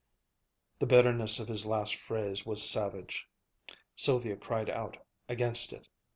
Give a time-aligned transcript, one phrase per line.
[0.79, 3.27] The bitterness of his last phrase was savage.
[3.95, 4.97] Sylvia cried out
[5.29, 5.89] against it.